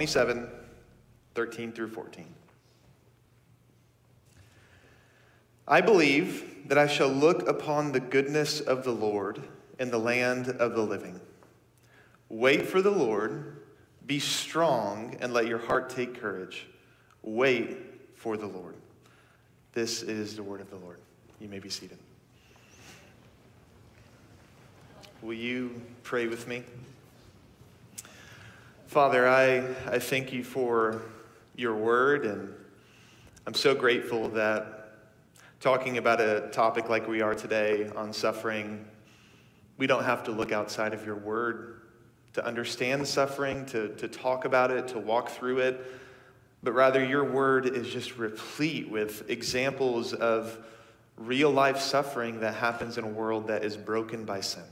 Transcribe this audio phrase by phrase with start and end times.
[0.00, 0.48] 27,
[1.34, 2.24] 13 through 14.
[5.68, 9.42] I believe that I shall look upon the goodness of the Lord
[9.78, 11.20] in the land of the living.
[12.30, 13.60] Wait for the Lord,
[14.06, 16.66] be strong, and let your heart take courage.
[17.20, 17.76] Wait
[18.14, 18.76] for the Lord.
[19.74, 21.00] This is the word of the Lord.
[21.40, 21.98] You may be seated.
[25.20, 26.64] Will you pray with me?
[28.90, 31.02] Father, I, I thank you for
[31.54, 32.52] your word, and
[33.46, 34.96] I'm so grateful that
[35.60, 38.84] talking about a topic like we are today on suffering,
[39.76, 41.82] we don't have to look outside of your word
[42.32, 45.80] to understand suffering, to, to talk about it, to walk through it,
[46.64, 50.58] but rather your word is just replete with examples of
[51.16, 54.64] real life suffering that happens in a world that is broken by sin.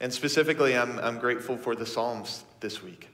[0.00, 3.08] And specifically, I'm, I'm grateful for the Psalms this week.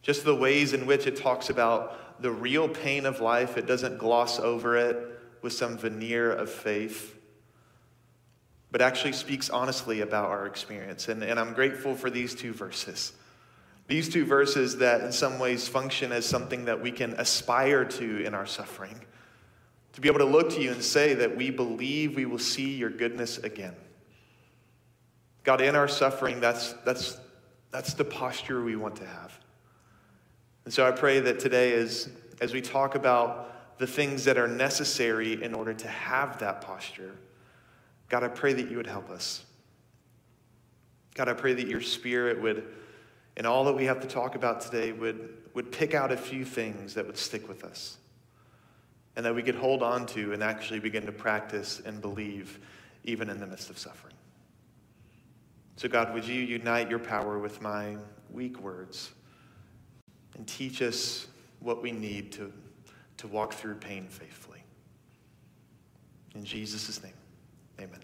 [0.00, 3.98] Just the ways in which it talks about the real pain of life, it doesn't
[3.98, 4.96] gloss over it
[5.42, 7.16] with some veneer of faith,
[8.70, 11.08] but actually speaks honestly about our experience.
[11.08, 13.12] And, and I'm grateful for these two verses.
[13.86, 18.24] These two verses that, in some ways, function as something that we can aspire to
[18.24, 18.98] in our suffering.
[19.94, 22.74] To be able to look to you and say that we believe we will see
[22.74, 23.74] your goodness again.
[25.44, 27.18] God, in our suffering, that's, that's,
[27.70, 29.38] that's the posture we want to have.
[30.64, 32.08] And so I pray that today, as,
[32.40, 37.16] as we talk about the things that are necessary in order to have that posture,
[38.08, 39.44] God, I pray that you would help us.
[41.14, 42.64] God, I pray that your spirit would,
[43.36, 46.44] in all that we have to talk about today, would, would pick out a few
[46.44, 47.96] things that would stick with us
[49.16, 52.60] and that we could hold on to and actually begin to practice and believe
[53.04, 54.14] even in the midst of suffering.
[55.82, 57.96] So, God, would you unite your power with my
[58.30, 59.10] weak words
[60.36, 61.26] and teach us
[61.58, 62.52] what we need to,
[63.16, 64.62] to walk through pain faithfully?
[66.36, 67.14] In Jesus' name,
[67.80, 67.98] amen.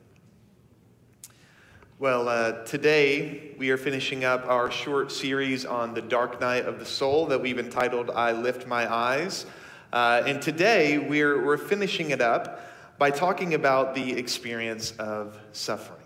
[2.01, 6.81] Well, uh, today we are finishing up our short series on the dark night of
[6.81, 9.47] the soul that we've entitled I Lift My Eyes.
[9.93, 12.61] Uh, and today we're, we're finishing it up
[12.99, 15.98] by talking about the experience of suffering.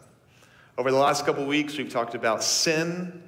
[0.79, 3.23] Over the last couple weeks, we've talked about sin,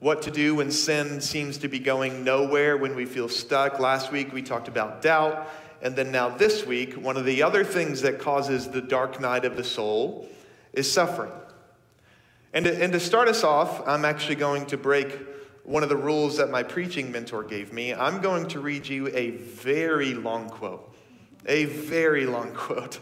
[0.00, 3.80] what to do when sin seems to be going nowhere, when we feel stuck.
[3.80, 5.48] Last week, we talked about doubt.
[5.80, 9.46] And then now, this week, one of the other things that causes the dark night
[9.46, 10.28] of the soul
[10.74, 11.32] is suffering.
[12.52, 15.18] And to, and to start us off, I'm actually going to break
[15.62, 17.94] one of the rules that my preaching mentor gave me.
[17.94, 20.94] I'm going to read you a very long quote.
[21.46, 23.00] A very long quote.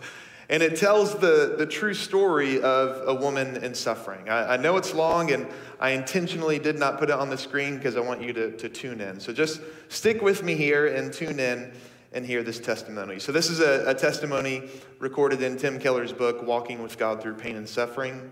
[0.53, 4.29] And it tells the, the true story of a woman in suffering.
[4.29, 5.47] I, I, know it's long, and
[5.81, 8.69] I intentionally did not put it on the screen because I want you to, to
[8.69, 9.19] tune in.
[9.19, 11.73] So just stick with me here and tune in
[12.12, 13.19] and hear this testimony.
[13.19, 14.69] So, this is a, a testimony
[14.99, 18.31] recorded in Tim Keller's book, Walking with God Through Pain and Suffering.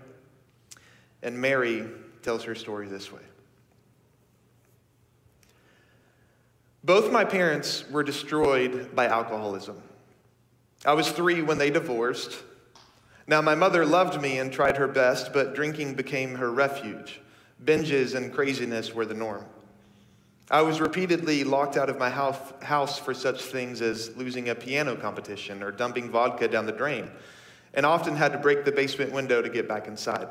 [1.23, 1.87] And Mary
[2.21, 3.21] tells her story this way.
[6.83, 9.81] Both my parents were destroyed by alcoholism.
[10.85, 12.43] I was three when they divorced.
[13.27, 17.21] Now, my mother loved me and tried her best, but drinking became her refuge.
[17.63, 19.45] Binges and craziness were the norm.
[20.49, 24.95] I was repeatedly locked out of my house for such things as losing a piano
[24.95, 27.09] competition or dumping vodka down the drain,
[27.73, 30.27] and often had to break the basement window to get back inside.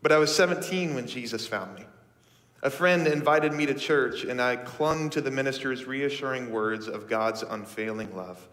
[0.00, 1.84] But I was 17 when Jesus found me.
[2.62, 7.08] A friend invited me to church, and I clung to the minister's reassuring words of
[7.08, 8.48] God's unfailing love.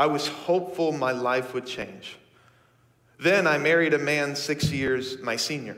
[0.00, 2.16] I was hopeful my life would change.
[3.18, 5.76] Then I married a man six years my senior.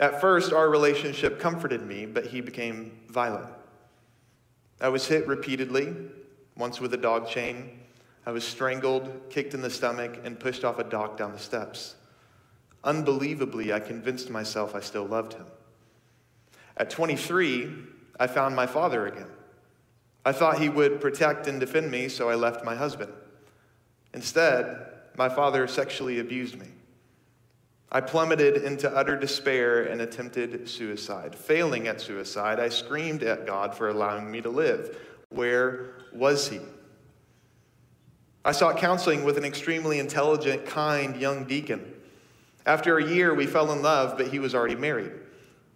[0.00, 3.46] At first, our relationship comforted me, but he became violent.
[4.80, 5.94] I was hit repeatedly,
[6.56, 7.78] once with a dog chain.
[8.26, 11.94] I was strangled, kicked in the stomach, and pushed off a dock down the steps.
[12.82, 15.46] Unbelievably, I convinced myself I still loved him.
[16.76, 17.70] At 23,
[18.18, 19.30] I found my father again.
[20.24, 23.12] I thought he would protect and defend me, so I left my husband.
[24.14, 24.86] Instead,
[25.16, 26.66] my father sexually abused me.
[27.92, 31.34] I plummeted into utter despair and attempted suicide.
[31.34, 34.96] Failing at suicide, I screamed at God for allowing me to live.
[35.30, 36.60] Where was he?
[38.44, 41.94] I sought counseling with an extremely intelligent, kind young deacon.
[42.64, 45.12] After a year, we fell in love, but he was already married.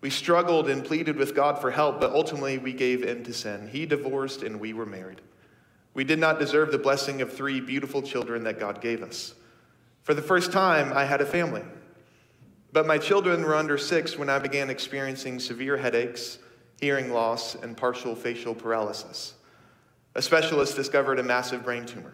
[0.01, 3.69] We struggled and pleaded with God for help, but ultimately we gave in to sin.
[3.69, 5.21] He divorced and we were married.
[5.95, 9.35] We did not deserve the blessing of three beautiful children that God gave us.
[10.03, 11.63] For the first time, I had a family.
[12.73, 16.39] But my children were under six when I began experiencing severe headaches,
[16.81, 19.35] hearing loss, and partial facial paralysis.
[20.17, 22.13] A specialist discovered a massive brain tumor.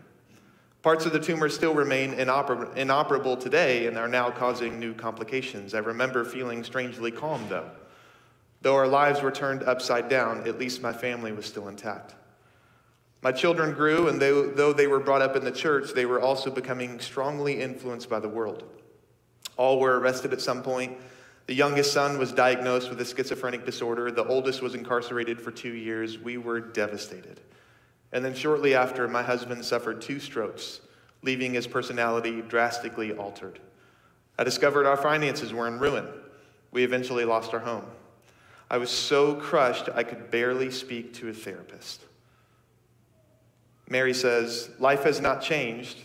[0.82, 5.74] Parts of the tumor still remain inoper- inoperable today and are now causing new complications.
[5.74, 7.70] I remember feeling strangely calm, though.
[8.62, 12.14] Though our lives were turned upside down, at least my family was still intact.
[13.22, 16.20] My children grew, and they, though they were brought up in the church, they were
[16.20, 18.64] also becoming strongly influenced by the world.
[19.56, 20.96] All were arrested at some point.
[21.46, 24.10] The youngest son was diagnosed with a schizophrenic disorder.
[24.10, 26.18] The oldest was incarcerated for two years.
[26.18, 27.40] We were devastated.
[28.12, 30.80] And then shortly after, my husband suffered two strokes,
[31.22, 33.60] leaving his personality drastically altered.
[34.38, 36.06] I discovered our finances were in ruin.
[36.70, 37.84] We eventually lost our home.
[38.70, 42.04] I was so crushed I could barely speak to a therapist.
[43.90, 45.98] Mary says, Life has not changed,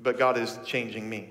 [0.00, 1.28] but God is changing me.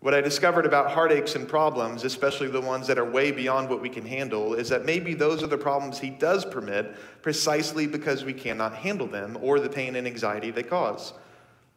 [0.00, 3.80] What I discovered about heartaches and problems, especially the ones that are way beyond what
[3.80, 8.24] we can handle, is that maybe those are the problems He does permit precisely because
[8.24, 11.12] we cannot handle them or the pain and anxiety they cause.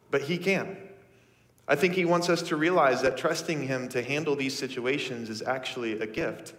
[0.09, 0.75] But He can.
[1.67, 5.43] I think He wants us to realize that trusting Him to handle these situations is
[5.43, 6.53] actually a gift.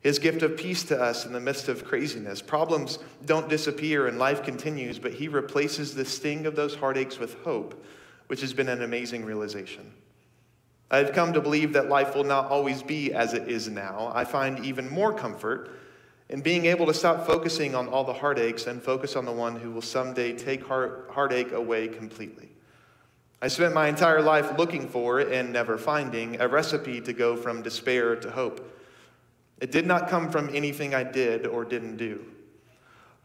[0.00, 2.40] His gift of peace to us in the midst of craziness.
[2.40, 7.34] Problems don't disappear and life continues, but He replaces the sting of those heartaches with
[7.42, 7.84] hope,
[8.28, 9.92] which has been an amazing realization.
[10.90, 14.10] I've come to believe that life will not always be as it is now.
[14.14, 15.70] I find even more comfort
[16.30, 19.56] in being able to stop focusing on all the heartaches and focus on the one
[19.56, 22.48] who will someday take heart, heartache away completely.
[23.42, 27.62] I spent my entire life looking for and never finding a recipe to go from
[27.62, 28.69] despair to hope.
[29.60, 32.24] It did not come from anything I did or didn't do.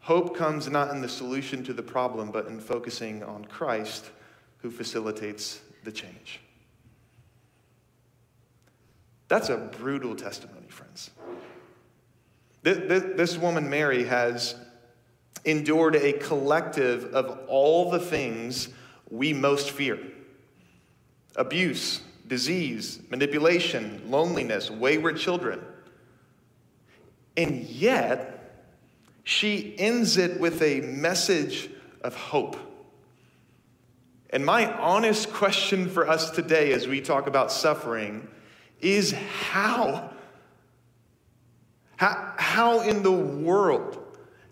[0.00, 4.10] Hope comes not in the solution to the problem, but in focusing on Christ
[4.58, 6.40] who facilitates the change.
[9.28, 11.10] That's a brutal testimony, friends.
[12.62, 14.54] This woman, Mary, has
[15.44, 18.68] endured a collective of all the things
[19.10, 19.98] we most fear
[21.36, 25.60] abuse, disease, manipulation, loneliness, wayward children.
[27.36, 28.64] And yet,
[29.24, 31.68] she ends it with a message
[32.02, 32.56] of hope.
[34.30, 38.28] And my honest question for us today as we talk about suffering
[38.80, 40.10] is how?
[41.96, 43.98] How, how in the world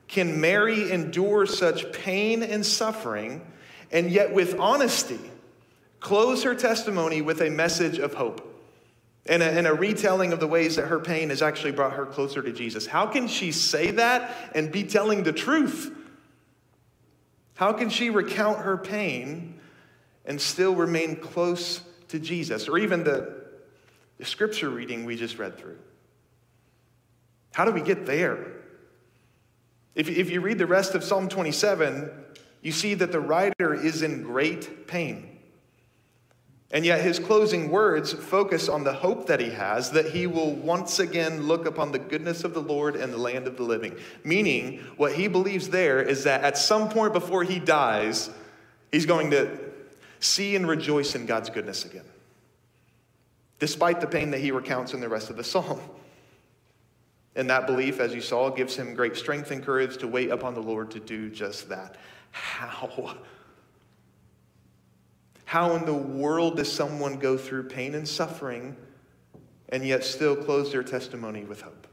[0.09, 3.43] can Mary endure such pain and suffering
[3.91, 5.21] and yet, with honesty,
[6.01, 8.54] close her testimony with a message of hope?
[9.27, 12.05] And a, and a, retelling of the ways that her pain has actually brought her
[12.05, 12.87] closer to Jesus.
[12.87, 15.97] How can she say that and be telling the truth?
[17.55, 19.61] How can she recount her pain
[20.25, 22.69] and still remain close to Jesus?
[22.69, 23.45] Or even the,
[24.19, 25.79] the scripture reading we just read through.
[27.55, 28.45] How do we get there?
[29.95, 32.11] If, if you read the rest of Psalm 27,
[32.63, 35.34] you see that the writer is in great pain.
[36.71, 40.55] And yet, his closing words focus on the hope that he has that he will
[40.55, 43.97] once again look upon the goodness of the Lord and the land of the living.
[44.25, 48.31] Meaning, what he believes there is that at some point before he dies,
[48.91, 49.57] he's going to
[50.19, 52.07] see and rejoice in God's goodness again,
[53.61, 55.81] despite the pain that he recounts in the rest of the psalm.
[57.37, 60.55] And that belief, as you saw, gives him great strength and courage to wait upon
[60.55, 61.97] the Lord to do just that.
[62.31, 63.17] How?
[65.45, 68.77] How in the world does someone go through pain and suffering
[69.69, 71.87] and yet still close their testimony with hope?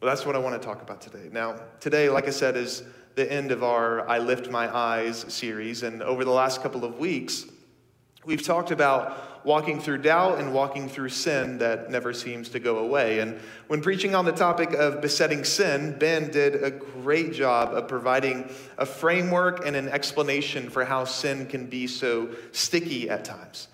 [0.00, 1.28] Well, that's what I want to talk about today.
[1.32, 2.82] Now, today, like I said, is
[3.14, 5.82] the end of our I Lift My Eyes series.
[5.82, 7.46] And over the last couple of weeks,
[8.24, 12.78] we've talked about walking through doubt and walking through sin that never seems to go
[12.78, 13.20] away.
[13.20, 17.86] And when preaching on the topic of besetting sin, Ben did a great job of
[17.86, 23.68] providing a framework and an explanation for how sin can be so sticky at times.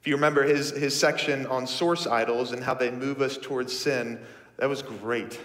[0.00, 3.76] If you remember his, his section on source idols and how they move us towards
[3.76, 4.18] sin,
[4.56, 5.38] that was great.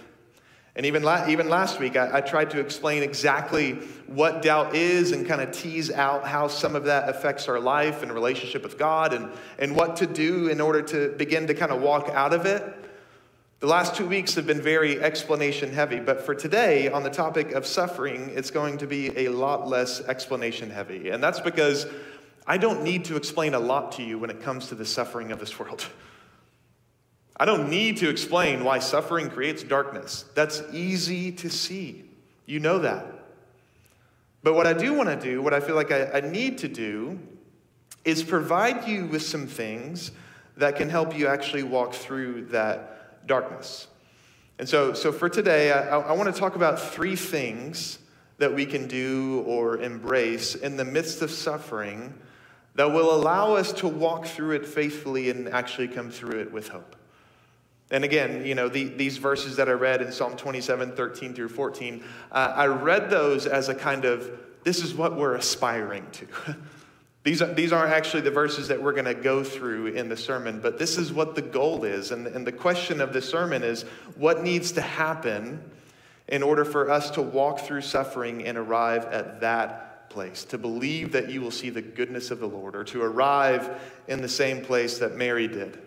[0.78, 3.72] And even, la- even last week, I, I tried to explain exactly
[4.06, 8.04] what doubt is and kind of tease out how some of that affects our life
[8.04, 11.72] and relationship with God and, and what to do in order to begin to kind
[11.72, 12.62] of walk out of it.
[13.58, 17.50] The last two weeks have been very explanation heavy, but for today, on the topic
[17.50, 21.10] of suffering, it's going to be a lot less explanation heavy.
[21.10, 21.88] And that's because
[22.46, 25.32] I don't need to explain a lot to you when it comes to the suffering
[25.32, 25.88] of this world.
[27.40, 30.24] I don't need to explain why suffering creates darkness.
[30.34, 32.04] That's easy to see.
[32.46, 33.06] You know that.
[34.42, 36.68] But what I do want to do, what I feel like I, I, need to
[36.68, 37.18] do,
[38.04, 40.12] is provide you with some things
[40.56, 43.88] that can help you actually walk through that darkness.
[44.58, 47.98] And so, so for today, I, I want to talk about three things
[48.38, 52.14] that we can do or embrace in the midst of suffering
[52.74, 56.68] that will allow us to walk through it faithfully and actually come through it with
[56.68, 56.96] hope.
[57.90, 61.48] And again, you know, the, these verses that I read in Psalm 27, 13 through
[61.48, 64.30] 14, uh, I read those as a kind of,
[64.64, 66.26] this is what we're aspiring to.
[67.24, 70.16] these, are, these aren't actually the verses that we're going to go through in the
[70.16, 72.10] sermon, but this is what the goal is.
[72.10, 73.84] And, and the question of the sermon is
[74.16, 75.62] what needs to happen
[76.28, 81.12] in order for us to walk through suffering and arrive at that place, to believe
[81.12, 84.62] that you will see the goodness of the Lord, or to arrive in the same
[84.62, 85.78] place that Mary did,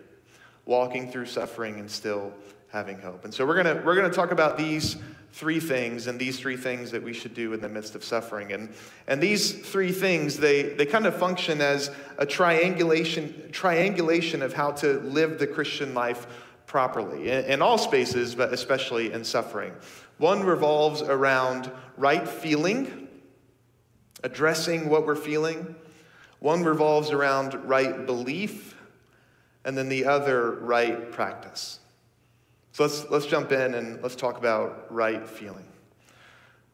[0.66, 2.32] walking through suffering and still
[2.68, 3.24] having hope.
[3.24, 4.96] And so we're going to we're going to talk about these
[5.32, 8.52] three things and these three things that we should do in the midst of suffering.
[8.52, 8.68] And,
[9.06, 14.72] and these three things, they, they kind of function as a triangulation, triangulation of how
[14.72, 16.26] to live the Christian life
[16.66, 19.72] properly in, in all spaces, but especially in suffering.
[20.18, 23.08] One revolves around right feeling,
[24.22, 25.74] addressing what we're feeling.
[26.40, 28.71] One revolves around right belief,
[29.64, 31.80] and then the other, right practice.
[32.72, 35.66] So let's, let's jump in and let's talk about right feeling.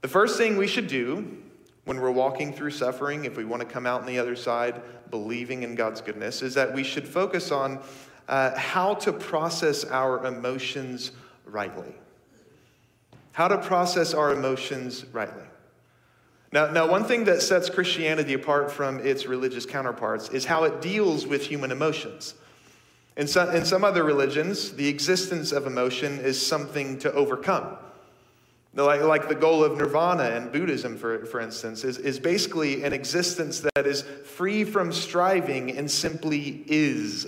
[0.00, 1.38] The first thing we should do
[1.85, 4.80] when we're walking through suffering, if we want to come out on the other side
[5.11, 7.80] believing in God's goodness, is that we should focus on
[8.28, 11.12] uh, how to process our emotions
[11.47, 11.95] rightly
[13.38, 15.45] how to process our emotions rightly.
[16.50, 20.80] Now, now, one thing that sets Christianity apart from its religious counterparts is how it
[20.80, 22.35] deals with human emotions.
[23.18, 27.76] In some, in some other religions, the existence of emotion is something to overcome.
[28.75, 32.92] Like, like the goal of nirvana in Buddhism, for, for instance, is, is basically an
[32.92, 37.26] existence that is free from striving and simply is.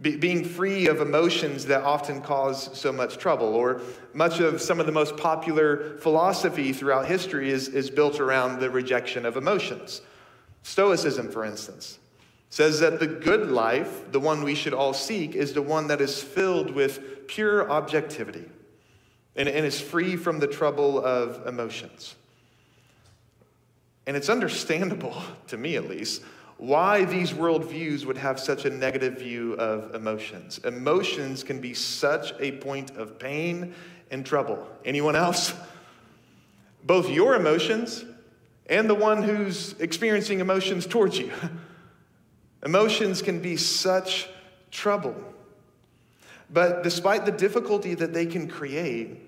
[0.00, 3.54] Be, being free of emotions that often cause so much trouble.
[3.54, 3.82] Or
[4.12, 8.70] much of some of the most popular philosophy throughout history is, is built around the
[8.70, 10.00] rejection of emotions.
[10.64, 12.00] Stoicism, for instance,
[12.50, 16.00] says that the good life, the one we should all seek, is the one that
[16.00, 18.44] is filled with pure objectivity
[19.36, 22.16] and, and is free from the trouble of emotions.
[24.06, 26.22] And it's understandable, to me at least,
[26.58, 30.58] why these worldviews would have such a negative view of emotions.
[30.58, 33.74] Emotions can be such a point of pain
[34.10, 34.68] and trouble.
[34.84, 35.54] Anyone else?
[36.84, 38.04] Both your emotions
[38.66, 41.30] and the one who's experiencing emotions towards you.
[42.64, 44.28] Emotions can be such
[44.70, 45.14] trouble.
[46.52, 49.18] But despite the difficulty that they can create,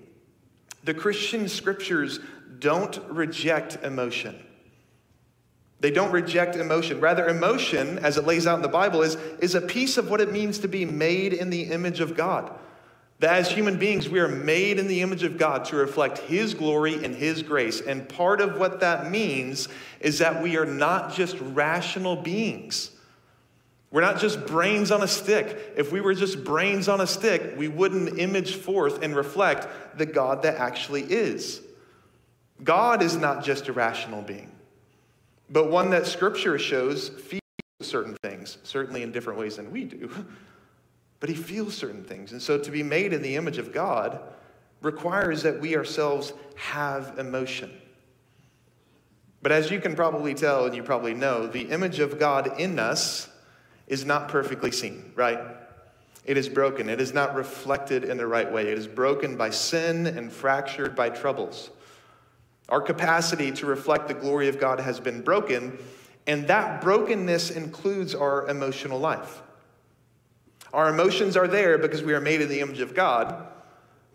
[0.83, 2.19] the Christian scriptures
[2.59, 4.37] don't reject emotion.
[5.79, 7.01] They don't reject emotion.
[7.01, 10.21] Rather, emotion, as it lays out in the Bible, is, is a piece of what
[10.21, 12.51] it means to be made in the image of God.
[13.19, 16.53] That as human beings, we are made in the image of God to reflect His
[16.53, 17.81] glory and His grace.
[17.81, 19.67] And part of what that means
[19.99, 22.91] is that we are not just rational beings.
[23.93, 25.73] We're not just brains on a stick.
[25.77, 30.05] If we were just brains on a stick, we wouldn't image forth and reflect the
[30.05, 31.61] God that actually is.
[32.61, 34.49] God is not just a rational being
[35.53, 37.41] but one that Scripture shows feels
[37.81, 40.09] certain things, certainly in different ways than we do.
[41.19, 42.33] But he feels certain things.
[42.33, 44.19] And so to be made in the image of God
[44.81, 47.71] requires that we ourselves have emotion.
[49.41, 52.77] But as you can probably tell, and you probably know, the image of God in
[52.77, 53.29] us
[53.93, 55.39] is not perfectly seen, right?
[56.25, 56.89] It is broken.
[56.89, 58.71] It is not reflected in the right way.
[58.71, 61.69] It is broken by sin and fractured by troubles.
[62.69, 65.77] Our capacity to reflect the glory of God has been broken,
[66.25, 69.43] and that brokenness includes our emotional life.
[70.73, 73.45] Our emotions are there because we are made in the image of God,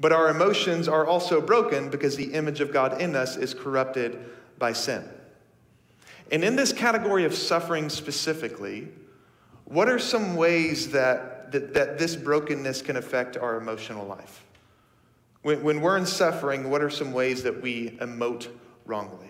[0.01, 4.19] but our emotions are also broken because the image of God in us is corrupted
[4.59, 5.09] by sin.
[6.33, 8.89] And in this category of suffering specifically,
[9.69, 14.45] what are some ways that, that, that this brokenness can affect our emotional life?
[15.43, 18.49] When, when we're in suffering, what are some ways that we emote
[18.87, 19.29] wrongly?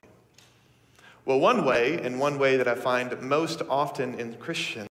[1.24, 4.88] Well, one way, and one way that I find most often in Christians,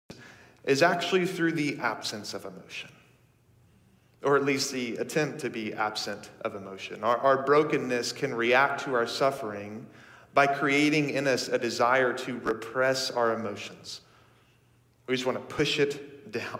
[0.63, 2.91] is actually through the absence of emotion,
[4.23, 7.03] or at least the attempt to be absent of emotion.
[7.03, 9.87] Our, our brokenness can react to our suffering
[10.35, 14.01] by creating in us a desire to repress our emotions.
[15.07, 16.59] We just want to push it down.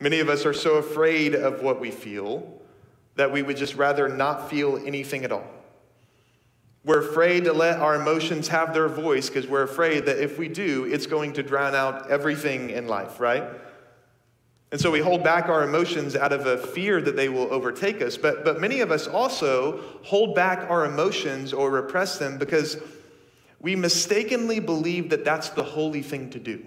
[0.00, 2.60] Many of us are so afraid of what we feel
[3.14, 5.46] that we would just rather not feel anything at all.
[6.84, 10.48] We're afraid to let our emotions have their voice because we're afraid that if we
[10.48, 13.44] do, it's going to drown out everything in life, right?
[14.72, 18.02] And so we hold back our emotions out of a fear that they will overtake
[18.02, 18.16] us.
[18.16, 22.78] But, but many of us also hold back our emotions or repress them because
[23.60, 26.64] we mistakenly believe that that's the holy thing to do.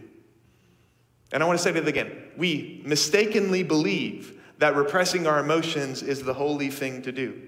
[1.31, 2.11] And I want to say that again.
[2.37, 7.41] We mistakenly believe that repressing our emotions is the holy thing to do.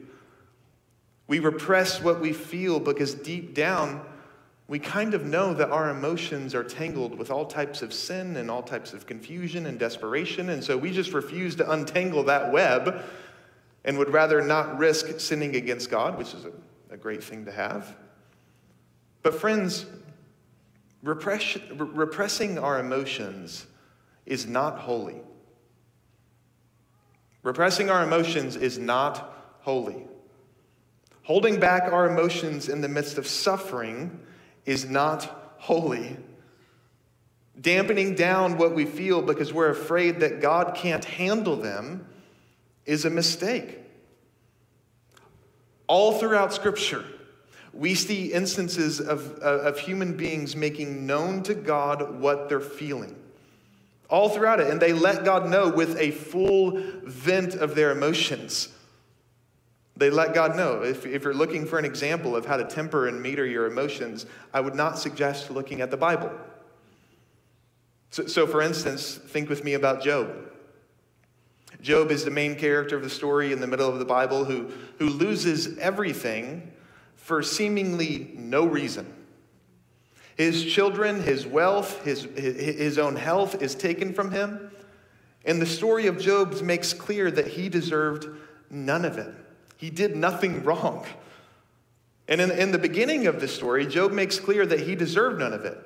[1.27, 4.01] We repress what we feel because deep down,
[4.67, 8.51] we kind of know that our emotions are tangled with all types of sin and
[8.51, 10.49] all types of confusion and desperation.
[10.49, 13.03] And so we just refuse to untangle that web
[13.85, 16.51] and would rather not risk sinning against God, which is a,
[16.91, 17.95] a great thing to have.
[19.23, 19.85] But, friends,
[21.07, 23.65] repress, repressing our emotions
[24.25, 25.21] is not holy.
[27.43, 30.05] Repressing our emotions is not holy.
[31.23, 34.19] Holding back our emotions in the midst of suffering
[34.65, 36.17] is not holy.
[37.59, 42.05] Dampening down what we feel because we're afraid that God can't handle them
[42.85, 43.79] is a mistake.
[45.87, 47.05] All throughout Scripture,
[47.77, 53.15] we see instances of, of human beings making known to God what they're feeling.
[54.09, 54.67] All throughout it.
[54.67, 58.69] And they let God know with a full vent of their emotions.
[59.95, 60.81] They let God know.
[60.81, 64.25] If, if you're looking for an example of how to temper and meter your emotions,
[64.53, 66.31] I would not suggest looking at the Bible.
[68.09, 70.33] So, so, for instance, think with me about Job.
[71.81, 74.71] Job is the main character of the story in the middle of the Bible who,
[74.97, 76.71] who loses everything
[77.27, 79.05] for seemingly no reason.
[80.37, 84.71] His children, his wealth, his, his own health is taken from him.
[85.43, 88.29] And the story of Job makes clear that he deserved
[88.69, 89.35] none of it.
[89.75, 91.05] He did nothing wrong.
[92.29, 95.51] And in, in the beginning of the story, Job makes clear that he deserved none
[95.51, 95.77] of it.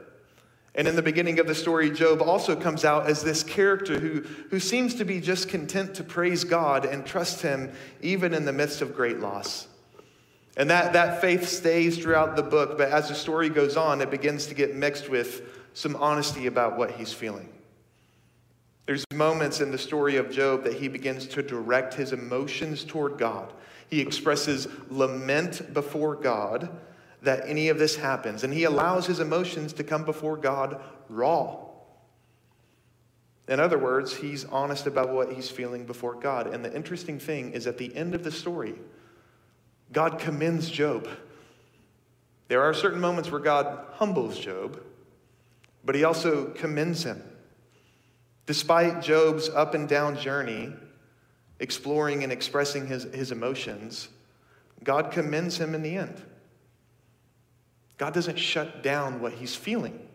[0.75, 4.21] And in the beginning of the story, Job also comes out as this character who,
[4.51, 8.53] who seems to be just content to praise God and trust Him even in the
[8.53, 9.67] midst of great loss.
[10.57, 14.11] And that, that faith stays throughout the book, but as the story goes on, it
[14.11, 17.47] begins to get mixed with some honesty about what he's feeling.
[18.85, 23.17] There's moments in the story of Job that he begins to direct his emotions toward
[23.17, 23.53] God.
[23.89, 26.69] He expresses lament before God
[27.21, 31.57] that any of this happens, and he allows his emotions to come before God raw.
[33.47, 36.47] In other words, he's honest about what he's feeling before God.
[36.47, 38.75] And the interesting thing is at the end of the story,
[39.91, 41.07] God commends Job.
[42.47, 44.81] There are certain moments where God humbles Job,
[45.83, 47.21] but he also commends him.
[48.45, 50.73] Despite Job's up and down journey,
[51.59, 54.09] exploring and expressing his, his emotions,
[54.83, 56.21] God commends him in the end.
[57.97, 60.07] God doesn't shut down what he's feeling.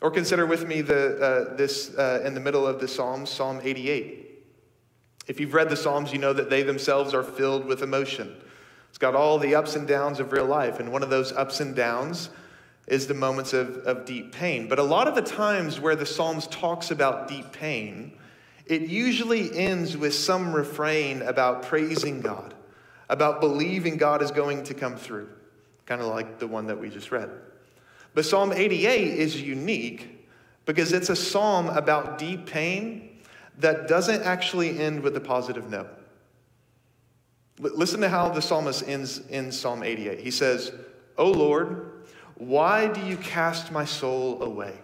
[0.00, 3.60] Or consider with me the, uh, this uh, in the middle of the Psalms, Psalm
[3.62, 4.35] 88.
[5.26, 8.36] If you've read the Psalms, you know that they themselves are filled with emotion.
[8.90, 11.60] It's got all the ups and downs of real life, and one of those ups
[11.60, 12.30] and downs
[12.86, 14.68] is the moments of, of deep pain.
[14.68, 18.12] But a lot of the times where the Psalms talks about deep pain,
[18.66, 22.54] it usually ends with some refrain about praising God,
[23.08, 25.28] about believing God is going to come through,
[25.86, 27.30] kind of like the one that we just read.
[28.14, 30.28] But Psalm 88 is unique
[30.64, 33.15] because it's a psalm about deep pain
[33.58, 35.88] that doesn't actually end with a positive note.
[37.58, 40.20] Listen to how the psalmist ends in Psalm 88.
[40.20, 40.72] He says,
[41.16, 41.90] O Lord,
[42.34, 44.74] why do you cast my soul away?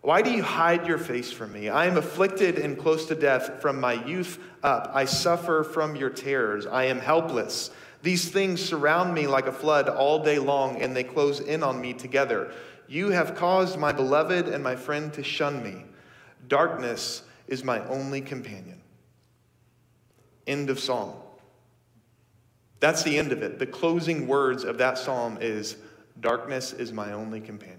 [0.00, 1.68] Why do you hide your face from me?
[1.68, 4.92] I am afflicted and close to death from my youth up.
[4.94, 6.66] I suffer from your terrors.
[6.66, 7.70] I am helpless.
[8.02, 11.80] These things surround me like a flood all day long, and they close in on
[11.80, 12.52] me together.
[12.86, 15.84] You have caused my beloved and my friend to shun me.
[16.46, 18.80] Darkness is my only companion.
[20.46, 21.14] End of psalm.
[22.80, 23.58] That's the end of it.
[23.58, 25.76] The closing words of that psalm is
[26.20, 27.78] Darkness is my only companion.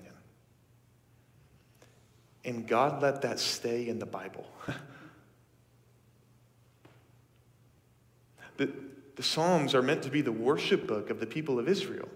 [2.46, 4.48] And God let that stay in the Bible.
[8.58, 8.72] the,
[9.16, 12.08] the Psalms are meant to be the worship book of the people of Israel.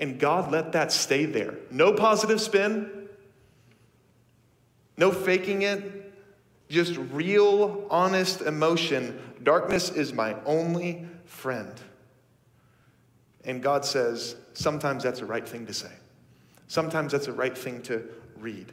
[0.00, 1.54] And God let that stay there.
[1.70, 2.90] No positive spin,
[4.96, 5.99] no faking it,
[6.70, 9.20] just real, honest emotion.
[9.42, 11.74] Darkness is my only friend.
[13.44, 15.90] And God says, sometimes that's the right thing to say.
[16.68, 18.04] Sometimes that's the right thing to
[18.38, 18.72] read.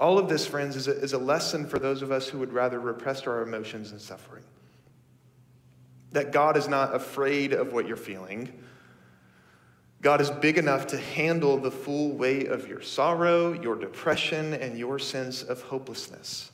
[0.00, 2.52] All of this, friends, is a, is a lesson for those of us who would
[2.52, 4.42] rather repress our emotions and suffering.
[6.12, 8.50] That God is not afraid of what you're feeling,
[10.02, 14.76] God is big enough to handle the full weight of your sorrow, your depression, and
[14.76, 16.50] your sense of hopelessness.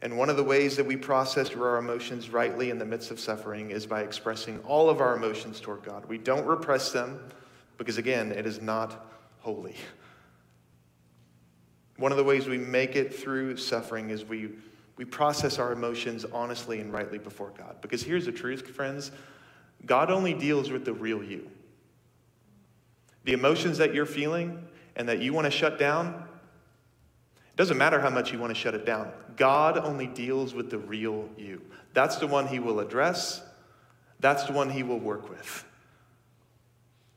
[0.00, 3.18] And one of the ways that we process our emotions rightly in the midst of
[3.18, 6.06] suffering is by expressing all of our emotions toward God.
[6.06, 7.18] We don't repress them
[7.78, 9.04] because, again, it is not
[9.40, 9.74] holy.
[11.96, 14.50] One of the ways we make it through suffering is we,
[14.96, 17.80] we process our emotions honestly and rightly before God.
[17.80, 19.10] Because here's the truth, friends
[19.86, 21.50] God only deals with the real you.
[23.24, 28.00] The emotions that you're feeling and that you want to shut down, it doesn't matter
[28.00, 29.10] how much you want to shut it down.
[29.36, 31.62] God only deals with the real you.
[31.94, 33.42] That's the one he will address,
[34.20, 35.64] that's the one he will work with.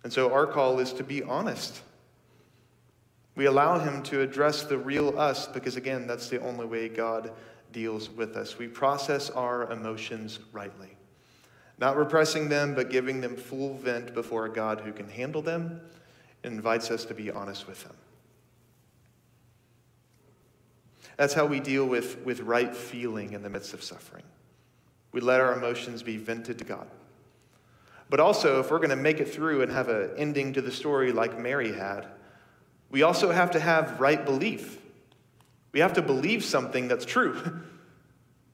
[0.04, 1.82] And so our call is to be honest.
[3.36, 7.32] We allow him to address the real us because, again, that's the only way God
[7.72, 8.58] deals with us.
[8.58, 10.98] We process our emotions rightly.
[11.82, 15.82] Not repressing them, but giving them full vent before a God who can handle them
[16.44, 17.96] and invites us to be honest with them.
[21.18, 24.24] That's how we deal with, with right feeling in the midst of suffering.
[25.12, 26.88] We let our emotions be vented to God.
[28.12, 30.72] But also, if we're going to make it through and have an ending to the
[30.72, 32.06] story like Mary had,
[32.92, 34.80] we also have to have right belief.
[35.72, 37.62] We have to believe something that's true.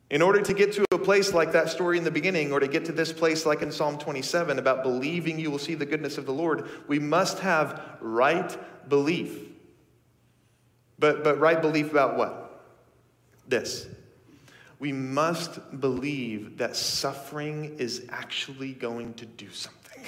[0.09, 2.67] In order to get to a place like that story in the beginning, or to
[2.67, 6.17] get to this place like in Psalm 27 about believing you will see the goodness
[6.17, 9.37] of the Lord, we must have right belief.
[10.97, 12.63] But, but right belief about what?
[13.47, 13.87] This.
[14.79, 20.03] We must believe that suffering is actually going to do something.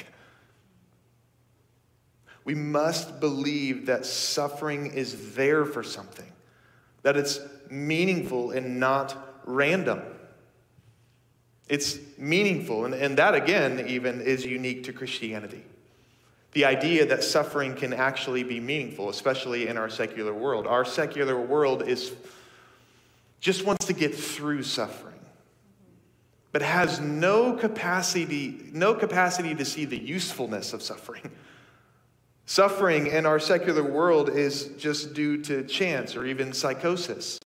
[2.46, 6.32] We must believe that suffering is there for something,
[7.04, 10.02] that it's meaningful and not random.
[11.68, 15.64] It's meaningful, and, and that again, even, is unique to Christianity.
[16.54, 20.66] The idea that suffering can actually be meaningful, especially in our secular world.
[20.66, 22.14] Our secular world is
[23.40, 25.20] just wants to get through suffering,
[26.52, 31.32] but has no capacity, no capacity to see the usefulness of suffering.
[32.46, 37.40] Suffering in our secular world is just due to chance or even psychosis.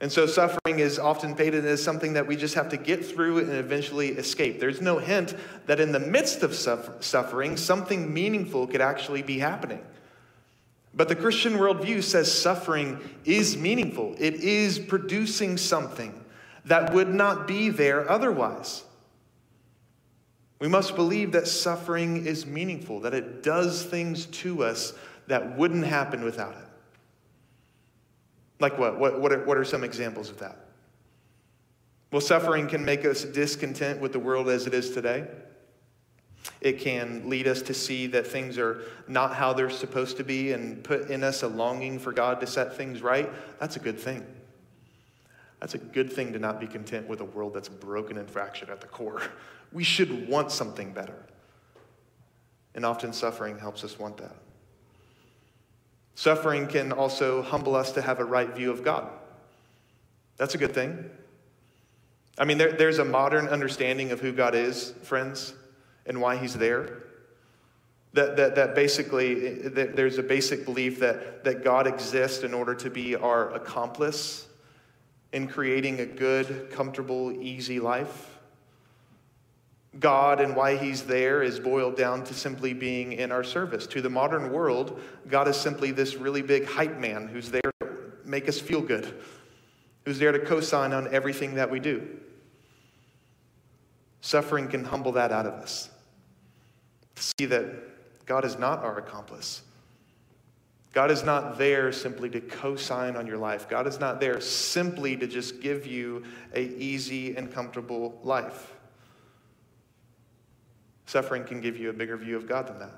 [0.00, 3.38] And so suffering is often painted as something that we just have to get through
[3.38, 4.60] and eventually escape.
[4.60, 5.34] There's no hint
[5.66, 9.82] that in the midst of suffering, something meaningful could actually be happening.
[10.92, 16.24] But the Christian worldview says suffering is meaningful, it is producing something
[16.66, 18.82] that would not be there otherwise.
[20.58, 24.94] We must believe that suffering is meaningful, that it does things to us
[25.26, 26.65] that wouldn't happen without it.
[28.58, 28.98] Like what?
[28.98, 30.58] What, what, are, what are some examples of that?
[32.12, 35.26] Well, suffering can make us discontent with the world as it is today.
[36.60, 40.52] It can lead us to see that things are not how they're supposed to be
[40.52, 43.30] and put in us a longing for God to set things right.
[43.58, 44.24] That's a good thing.
[45.60, 48.70] That's a good thing to not be content with a world that's broken and fractured
[48.70, 49.22] at the core.
[49.72, 51.26] We should want something better.
[52.74, 54.36] And often suffering helps us want that.
[56.16, 59.06] Suffering can also humble us to have a right view of God.
[60.38, 61.10] That's a good thing.
[62.38, 65.52] I mean, there, there's a modern understanding of who God is, friends,
[66.06, 67.02] and why He's there.
[68.14, 72.74] That, that, that basically, that there's a basic belief that, that God exists in order
[72.76, 74.48] to be our accomplice
[75.32, 78.35] in creating a good, comfortable, easy life.
[79.98, 83.86] God and why he's there is boiled down to simply being in our service.
[83.88, 87.88] To the modern world, God is simply this really big hype man who's there to
[88.24, 89.22] make us feel good,
[90.04, 92.06] who's there to co sign on everything that we do.
[94.20, 95.88] Suffering can humble that out of us.
[97.14, 99.62] To see that God is not our accomplice.
[100.96, 103.68] God is not there simply to co-sign on your life.
[103.68, 108.72] God is not there simply to just give you a easy and comfortable life.
[111.06, 112.92] Suffering can give you a bigger view of God than that.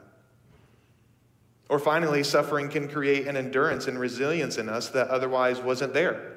[1.69, 6.33] Or finally, suffering can create an endurance and resilience in us that otherwise wasn't there.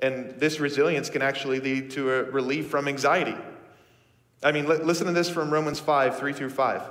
[0.00, 3.36] And this resilience can actually lead to a relief from anxiety.
[4.42, 6.82] I mean, listen to this from Romans 5 3 through 5.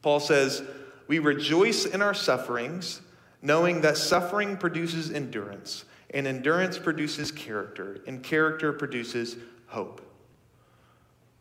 [0.00, 0.62] Paul says,
[1.06, 3.02] We rejoice in our sufferings,
[3.42, 9.36] knowing that suffering produces endurance, and endurance produces character, and character produces
[9.66, 10.00] hope.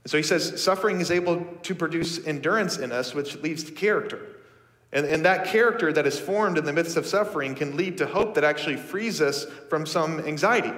[0.04, 3.72] And so he says suffering is able to produce endurance in us, which leads to
[3.72, 4.20] character.
[4.92, 8.06] And, and that character that is formed in the midst of suffering can lead to
[8.06, 10.74] hope that actually frees us from some anxiety.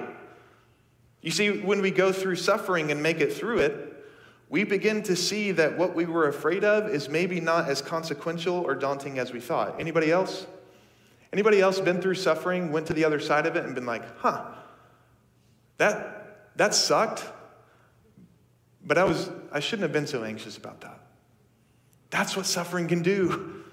[1.20, 4.04] You see, when we go through suffering and make it through it,
[4.48, 8.54] we begin to see that what we were afraid of is maybe not as consequential
[8.54, 9.80] or daunting as we thought.
[9.80, 10.46] Anybody else?
[11.32, 14.04] Anybody else been through suffering, went to the other side of it, and been like,
[14.18, 14.44] huh,
[15.78, 17.24] that, that sucked,
[18.86, 21.00] but I, was, I shouldn't have been so anxious about that.
[22.10, 23.64] That's what suffering can do.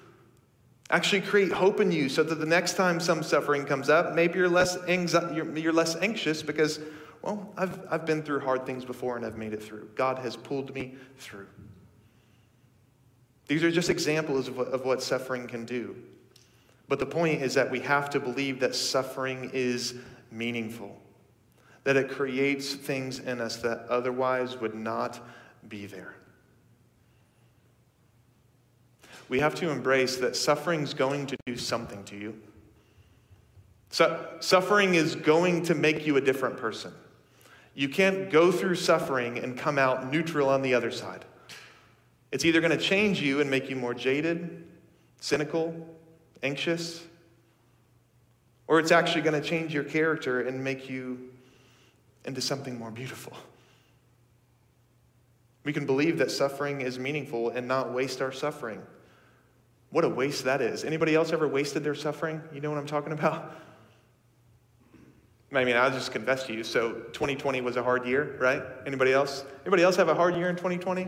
[0.90, 4.40] Actually, create hope in you so that the next time some suffering comes up, maybe
[4.40, 6.80] you're less, anxi- you're, you're less anxious because,
[7.22, 9.90] well, I've, I've been through hard things before and I've made it through.
[9.96, 11.48] God has pulled me through.
[13.48, 15.96] These are just examples of of what suffering can do.
[16.88, 19.96] But the point is that we have to believe that suffering is
[20.32, 21.02] meaningful,
[21.84, 25.20] that it creates things in us that otherwise would not
[25.68, 26.16] be there.
[29.30, 32.40] We have to embrace that suffering is going to do something to you.
[33.90, 36.94] So, suffering is going to make you a different person.
[37.76, 41.26] You can't go through suffering and come out neutral on the other side.
[42.32, 44.68] It's either going to change you and make you more jaded,
[45.20, 45.76] cynical,
[46.42, 47.04] anxious,
[48.68, 51.33] or it's actually going to change your character and make you
[52.26, 53.34] into something more beautiful.
[55.64, 58.82] We can believe that suffering is meaningful and not waste our suffering.
[59.92, 60.84] What a waste that is.
[60.84, 62.42] Anybody else ever wasted their suffering?
[62.54, 63.56] You know what I'm talking about?
[65.54, 66.64] I mean, I'll just confess to you.
[66.64, 68.64] So 2020 was a hard year, right?
[68.88, 69.46] Anybody else?
[69.62, 71.08] Anybody else have a hard year in 2020?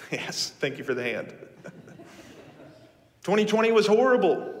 [0.10, 1.34] yes, thank you for the hand.
[3.22, 4.59] 2020 was horrible.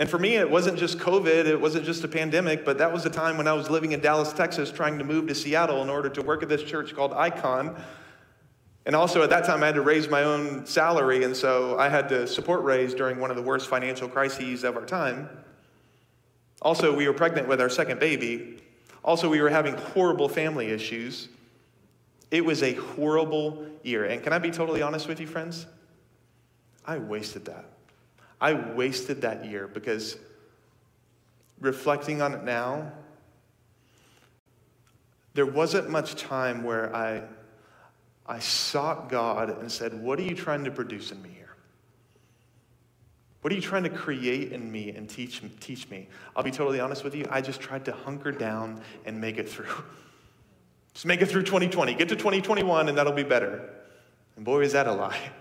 [0.00, 3.04] And for me, it wasn't just COVID, it wasn't just a pandemic, but that was
[3.04, 5.90] the time when I was living in Dallas, Texas, trying to move to Seattle in
[5.90, 7.78] order to work at this church called Icon.
[8.86, 11.90] And also at that time, I had to raise my own salary, and so I
[11.90, 15.28] had to support raise during one of the worst financial crises of our time.
[16.62, 18.62] Also, we were pregnant with our second baby.
[19.04, 21.28] Also, we were having horrible family issues.
[22.30, 24.06] It was a horrible year.
[24.06, 25.66] And can I be totally honest with you, friends?
[26.86, 27.66] I wasted that.
[28.40, 30.16] I wasted that year because
[31.60, 32.92] reflecting on it now,
[35.34, 37.22] there wasn't much time where I,
[38.26, 41.54] I sought God and said, What are you trying to produce in me here?
[43.42, 46.08] What are you trying to create in me and teach, teach me?
[46.36, 47.26] I'll be totally honest with you.
[47.30, 49.66] I just tried to hunker down and make it through.
[50.92, 51.94] Just make it through 2020.
[51.94, 53.70] Get to 2021 and that'll be better.
[54.34, 55.30] And boy, is that a lie.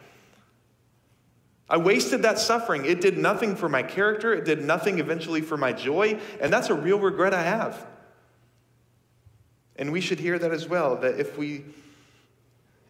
[1.70, 2.86] I wasted that suffering.
[2.86, 6.70] It did nothing for my character, it did nothing eventually for my joy, and that's
[6.70, 7.86] a real regret I have.
[9.76, 11.64] And we should hear that as well that if we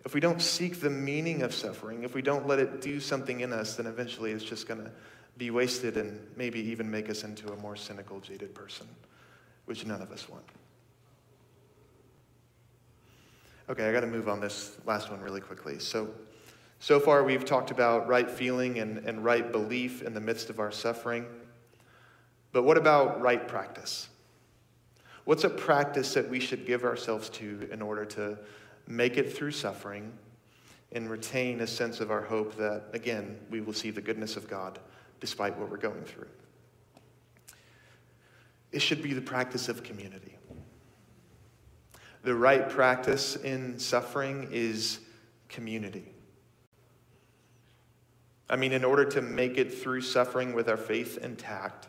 [0.05, 3.41] if we don't seek the meaning of suffering, if we don't let it do something
[3.41, 4.89] in us, then eventually it's just going to
[5.37, 8.87] be wasted and maybe even make us into a more cynical, jaded person,
[9.65, 10.45] which none of us want.
[13.69, 15.77] Okay, I got to move on this last one really quickly.
[15.77, 16.09] So,
[16.79, 20.59] so far, we've talked about right feeling and, and right belief in the midst of
[20.59, 21.25] our suffering.
[22.53, 24.07] But what about right practice?
[25.25, 28.37] What's a practice that we should give ourselves to in order to
[28.87, 30.13] make it through suffering
[30.93, 34.49] and retain a sense of our hope that, again, we will see the goodness of
[34.49, 34.79] God
[35.19, 36.27] despite what we're going through?
[38.71, 40.37] It should be the practice of community.
[42.23, 44.99] The right practice in suffering is
[45.49, 46.13] community.
[48.49, 51.87] I mean, in order to make it through suffering with our faith intact,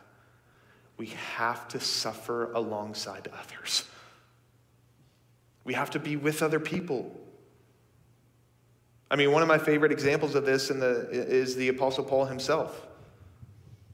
[0.98, 3.84] we have to suffer alongside others.
[5.64, 7.18] We have to be with other people.
[9.10, 12.86] I mean, one of my favorite examples of this the, is the Apostle Paul himself.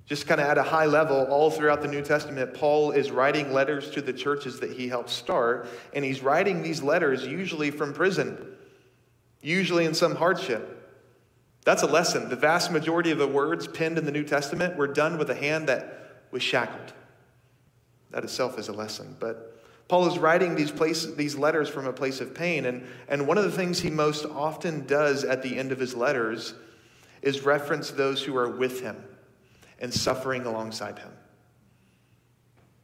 [0.04, 3.52] Just kind of at a high level, all throughout the New Testament, Paul is writing
[3.52, 7.92] letters to the churches that he helped start, and he's writing these letters usually from
[7.92, 8.54] prison,
[9.40, 10.75] usually in some hardship.
[11.66, 12.28] That's a lesson.
[12.28, 15.34] The vast majority of the words penned in the New Testament were done with a
[15.34, 16.92] hand that was shackled.
[18.12, 19.16] That itself is a lesson.
[19.18, 23.26] But Paul is writing these, places, these letters from a place of pain, and, and
[23.26, 26.54] one of the things he most often does at the end of his letters
[27.20, 29.02] is reference those who are with him
[29.80, 31.10] and suffering alongside him.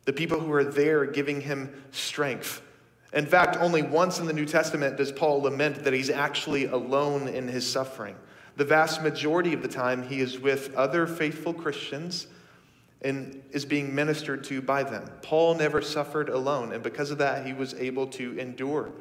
[0.06, 2.60] The people who are there giving him strength.
[3.12, 7.28] In fact, only once in the New Testament does Paul lament that he's actually alone
[7.28, 8.16] in his suffering.
[8.56, 12.26] The vast majority of the time, he is with other faithful Christians
[13.00, 15.10] and is being ministered to by them.
[15.22, 18.92] Paul never suffered alone, and because of that, he was able to endure.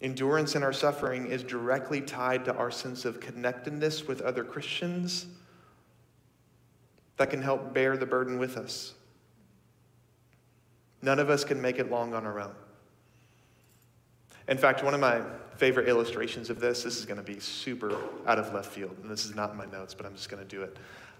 [0.00, 5.26] Endurance in our suffering is directly tied to our sense of connectedness with other Christians
[7.16, 8.94] that can help bear the burden with us.
[11.02, 12.54] None of us can make it long on our own.
[14.46, 15.20] In fact, one of my
[15.58, 19.10] favorite illustrations of this, this is going to be super out of left field, and
[19.10, 20.76] this is not in my notes, but I'm just going to do it.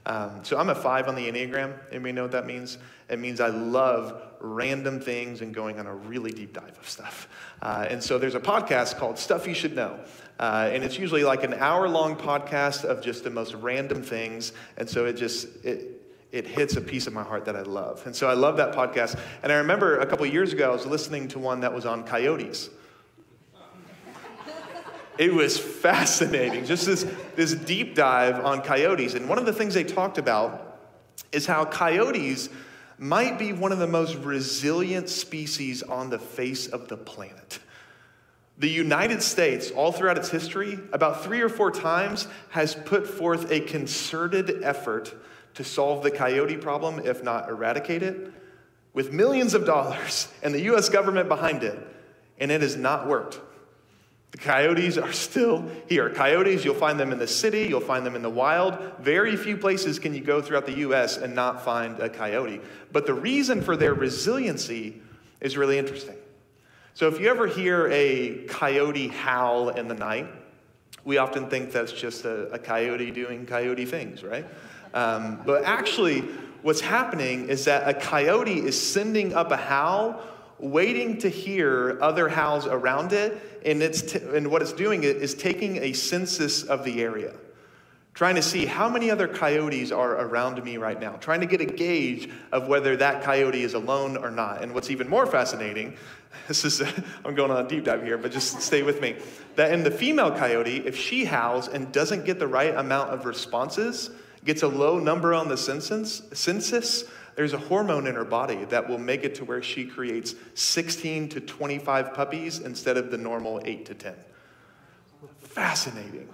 [0.06, 1.76] Um, so I'm a five on the Enneagram.
[1.90, 2.78] Anybody know what that means?
[3.10, 7.28] It means I love random things and going on a really deep dive of stuff.
[7.60, 9.98] Uh, and so there's a podcast called Stuff You Should Know.
[10.38, 14.52] Uh, and it's usually like an hour long podcast of just the most random things.
[14.76, 18.06] And so it just, it, it hits a piece of my heart that I love.
[18.06, 19.18] And so I love that podcast.
[19.42, 22.04] And I remember a couple years ago, I was listening to one that was on
[22.04, 22.70] coyotes.
[25.18, 27.04] It was fascinating, just this,
[27.34, 29.14] this deep dive on coyotes.
[29.14, 30.78] And one of the things they talked about
[31.32, 32.48] is how coyotes
[32.98, 37.58] might be one of the most resilient species on the face of the planet.
[38.58, 43.50] The United States, all throughout its history, about three or four times has put forth
[43.50, 45.14] a concerted effort
[45.54, 48.32] to solve the coyote problem, if not eradicate it,
[48.94, 51.78] with millions of dollars and the US government behind it,
[52.38, 53.40] and it has not worked.
[54.32, 56.10] The coyotes are still here.
[56.10, 58.78] Coyotes, you'll find them in the city, you'll find them in the wild.
[59.00, 62.60] Very few places can you go throughout the US and not find a coyote.
[62.92, 65.00] But the reason for their resiliency
[65.40, 66.16] is really interesting.
[66.94, 70.26] So if you ever hear a coyote howl in the night,
[71.04, 74.46] we often think that's just a, a coyote doing coyote things, right?
[74.92, 76.22] Um, but actually,
[76.62, 80.22] what's happening is that a coyote is sending up a howl
[80.58, 85.34] waiting to hear other howls around it, and, it's t- and what it's doing is
[85.34, 87.34] taking a census of the area,
[88.14, 91.60] trying to see how many other coyotes are around me right now, trying to get
[91.60, 94.62] a gauge of whether that coyote is alone or not.
[94.62, 95.96] And what's even more fascinating,
[96.48, 96.80] this is,
[97.24, 99.16] I'm going on a deep dive here, but just stay with me,
[99.56, 103.24] that in the female coyote, if she howls and doesn't get the right amount of
[103.24, 104.10] responses,
[104.44, 107.04] gets a low number on the census, census
[107.38, 111.28] there's a hormone in her body that will make it to where she creates 16
[111.28, 114.12] to 25 puppies instead of the normal 8 to 10.
[115.38, 116.28] Fascinating.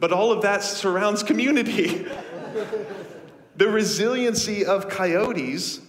[0.00, 2.06] But all of that surrounds community.
[3.56, 5.82] the resiliency of coyotes,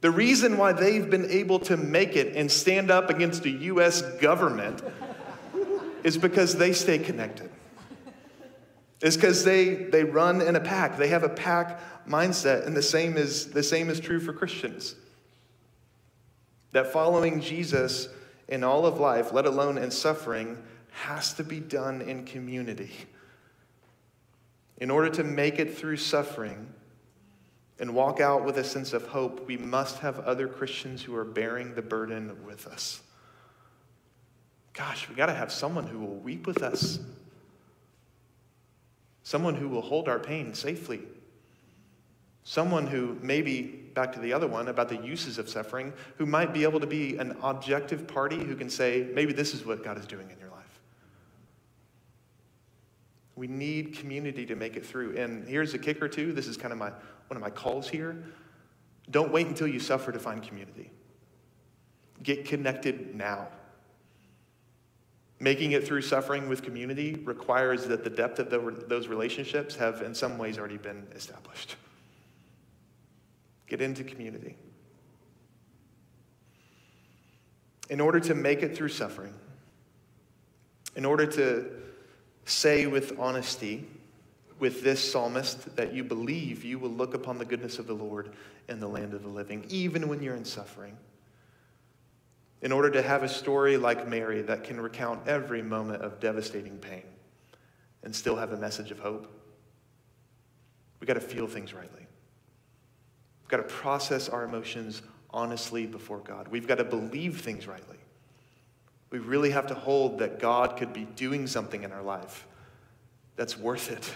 [0.00, 4.02] the reason why they've been able to make it and stand up against the US
[4.18, 4.82] government
[6.02, 7.48] is because they stay connected.
[9.00, 10.96] It's because they, they run in a pack.
[10.96, 14.94] They have a pack mindset, and the same is, the same is true for Christians.
[16.72, 18.08] That following Jesus
[18.48, 20.58] in all of life, let alone in suffering,
[20.90, 22.92] has to be done in community.
[24.78, 26.68] In order to make it through suffering
[27.78, 31.24] and walk out with a sense of hope, we must have other Christians who are
[31.24, 33.00] bearing the burden with us.
[34.72, 36.98] Gosh, we got to have someone who will weep with us,
[39.22, 41.00] someone who will hold our pain safely
[42.44, 43.62] Someone who, maybe
[43.94, 46.86] back to the other one about the uses of suffering, who might be able to
[46.86, 50.38] be an objective party who can say, maybe this is what God is doing in
[50.38, 50.80] your life.
[53.34, 55.16] We need community to make it through.
[55.16, 56.32] And here's a kicker, too.
[56.32, 58.22] This is kind of my, one of my calls here.
[59.10, 60.90] Don't wait until you suffer to find community.
[62.22, 63.48] Get connected now.
[65.40, 70.02] Making it through suffering with community requires that the depth of the, those relationships have,
[70.02, 71.76] in some ways, already been established.
[73.66, 74.56] Get into community.
[77.90, 79.34] In order to make it through suffering,
[80.96, 81.70] in order to
[82.44, 83.86] say with honesty,
[84.58, 88.32] with this psalmist, that you believe you will look upon the goodness of the Lord
[88.68, 90.96] in the land of the living, even when you're in suffering.
[92.62, 96.78] In order to have a story like Mary that can recount every moment of devastating
[96.78, 97.02] pain
[98.02, 99.30] and still have a message of hope,
[101.00, 102.03] we got to feel things rightly.
[103.44, 106.48] We've got to process our emotions honestly before God.
[106.48, 107.98] We've got to believe things rightly.
[109.10, 112.46] We really have to hold that God could be doing something in our life
[113.36, 114.10] that's worth it.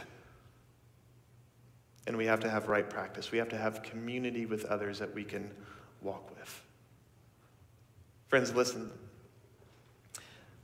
[2.07, 3.31] And we have to have right practice.
[3.31, 5.51] We have to have community with others that we can
[6.01, 6.63] walk with.
[8.29, 8.91] Friends, listen.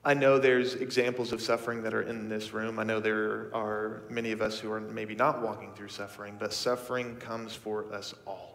[0.06, 2.78] I know there's examples of suffering that are in this room.
[2.78, 6.54] I know there are many of us who are maybe not walking through suffering, but
[6.54, 8.53] suffering comes for us all.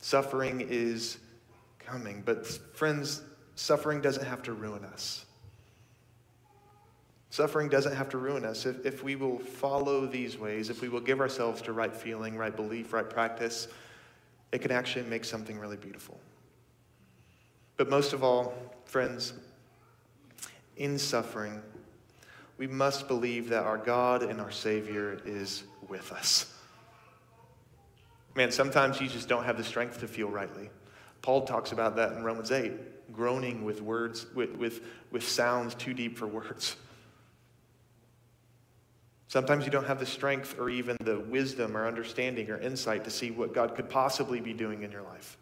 [0.00, 1.18] Suffering is
[1.78, 2.22] coming.
[2.24, 3.22] But, friends,
[3.54, 5.24] suffering doesn't have to ruin us.
[7.30, 8.64] Suffering doesn't have to ruin us.
[8.64, 12.36] If, if we will follow these ways, if we will give ourselves to right feeling,
[12.36, 13.68] right belief, right practice,
[14.50, 16.18] it can actually make something really beautiful.
[17.76, 18.54] But most of all,
[18.86, 19.34] friends,
[20.76, 21.62] in suffering,
[22.56, 26.52] we must believe that our God and our Savior is with us.
[28.34, 30.70] Man, sometimes you just don't have the strength to feel rightly.
[31.22, 35.94] Paul talks about that in Romans 8, groaning with words, with, with, with sounds too
[35.94, 36.76] deep for words.
[39.28, 43.10] Sometimes you don't have the strength or even the wisdom or understanding or insight to
[43.10, 45.36] see what God could possibly be doing in your life.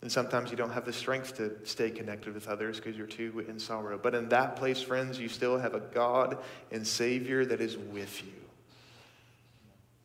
[0.00, 3.44] And sometimes you don't have the strength to stay connected with others because you're too
[3.48, 3.98] in sorrow.
[4.02, 6.38] But in that place, friends, you still have a God
[6.72, 8.41] and Savior that is with you.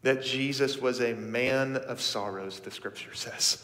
[0.08, 3.62] That Jesus was a man of sorrows, the scripture says.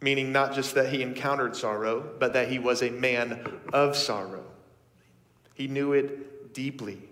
[0.00, 4.44] Meaning not just that he encountered sorrow, but that he was a man of sorrow.
[5.54, 7.02] He knew it deeply.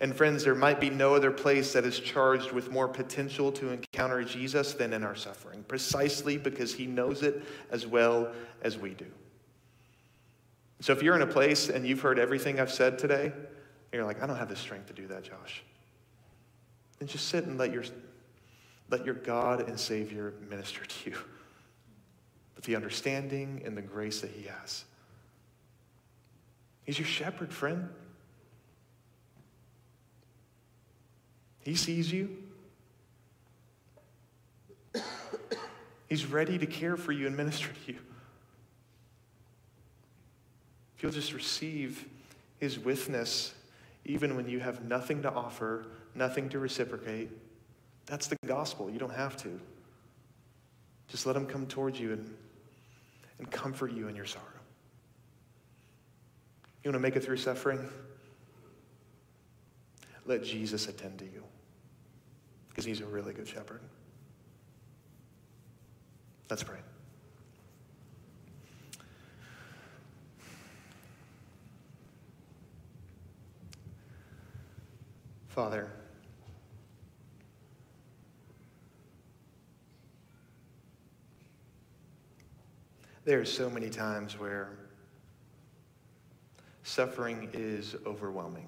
[0.00, 3.70] And friends, there might be no other place that is charged with more potential to
[3.70, 7.42] encounter Jesus than in our suffering, precisely because he knows it
[7.72, 8.32] as well
[8.62, 9.10] as we do.
[10.78, 14.04] So if you're in a place and you've heard everything I've said today, and you're
[14.04, 15.64] like, I don't have the strength to do that, Josh,
[17.02, 17.82] then just sit and let your,
[18.88, 21.16] let your God and Savior minister to you
[22.54, 24.84] with the understanding and the grace that he has.
[26.84, 27.88] He's your shepherd, friend.
[31.64, 32.36] He sees you.
[36.08, 37.98] He's ready to care for you and minister to you.
[40.96, 42.06] If you'll just receive
[42.60, 43.54] his witness,
[44.04, 47.30] even when you have nothing to offer, nothing to reciprocate,
[48.06, 48.90] that's the gospel.
[48.90, 49.60] You don't have to.
[51.08, 52.34] Just let him come towards you and,
[53.38, 54.46] and comfort you in your sorrow.
[56.82, 57.88] You want to make it through suffering?
[60.26, 61.42] Let Jesus attend to you
[62.68, 63.80] because he's a really good shepherd.
[66.48, 66.78] Let's pray.
[75.48, 75.90] Father,
[83.24, 84.70] there are so many times where
[86.82, 88.66] suffering is overwhelming.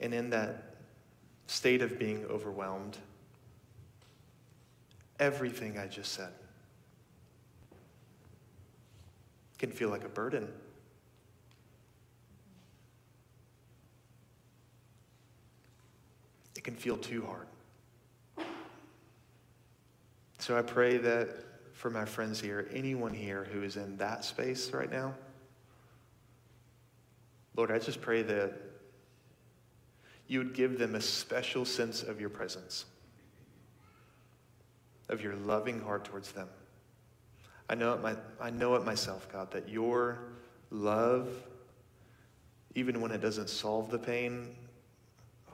[0.00, 0.76] And in that
[1.46, 2.98] state of being overwhelmed,
[5.18, 6.32] everything I just said
[9.58, 10.48] can feel like a burden.
[16.56, 17.46] It can feel too hard.
[20.44, 21.30] So I pray that
[21.72, 25.14] for my friends here, anyone here who is in that space right now,
[27.56, 28.52] Lord, I just pray that
[30.26, 32.84] you would give them a special sense of your presence,
[35.08, 36.50] of your loving heart towards them.
[37.70, 40.18] I know it, my, I know it myself, God, that your
[40.70, 41.30] love,
[42.74, 44.54] even when it doesn't solve the pain,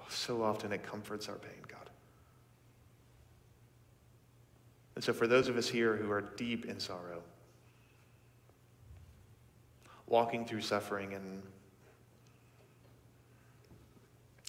[0.09, 1.60] so often it comforts our pain.
[5.01, 7.22] And so, for those of us here who are deep in sorrow,
[10.07, 11.42] walking through suffering and,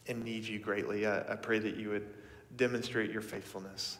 [0.09, 2.05] and need you greatly, I, I pray that you would
[2.57, 3.97] demonstrate your faithfulness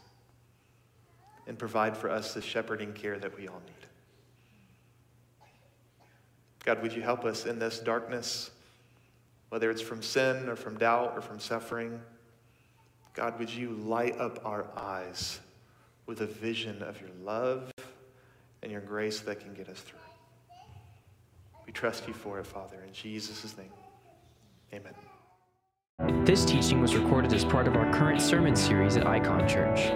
[1.48, 3.88] and provide for us the shepherding care that we all need.
[6.66, 8.52] God, would you help us in this darkness,
[9.48, 12.02] whether it's from sin or from doubt or from suffering?
[13.14, 15.40] God, would you light up our eyes?
[16.12, 17.72] With a vision of your love
[18.64, 19.98] and your grace that can get us through.
[21.66, 23.72] We trust you for it, Father, in Jesus' name.
[24.74, 26.26] Amen.
[26.26, 29.88] This teaching was recorded as part of our current sermon series at Icon Church.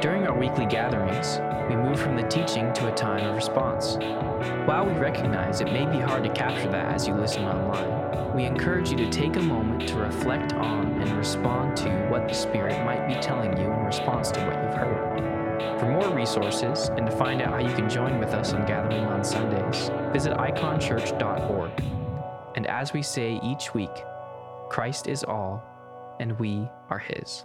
[0.00, 3.96] During our weekly gatherings, we move from the teaching to a time of response.
[4.68, 7.93] While we recognize it may be hard to capture that as you listen online,
[8.34, 12.34] we encourage you to take a moment to reflect on and respond to what the
[12.34, 15.78] Spirit might be telling you in response to what you've heard.
[15.78, 19.04] For more resources and to find out how you can join with us in gathering
[19.04, 21.70] on Sundays, visit iconchurch.org.
[22.56, 23.94] And as we say each week,
[24.68, 25.62] Christ is all,
[26.18, 27.44] and we are His.